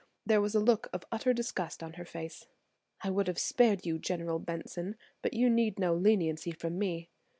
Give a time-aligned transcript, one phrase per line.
[0.25, 2.47] There was a look of utter disgust on her face.
[3.03, 7.11] "I would have spared you, General Benson, but you need no leniency from me.